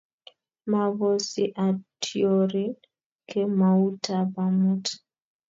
[0.69, 2.73] maabosi atyorin
[3.29, 4.85] kemoutab amut